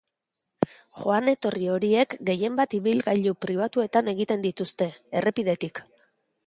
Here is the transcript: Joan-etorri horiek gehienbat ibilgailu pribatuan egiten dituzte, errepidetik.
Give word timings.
Joan-etorri 1.01 1.67
horiek 1.75 2.15
gehienbat 2.31 2.73
ibilgailu 2.81 3.37
pribatuan 3.47 4.13
egiten 4.17 4.47
dituzte, 4.49 4.91
errepidetik. 5.21 5.87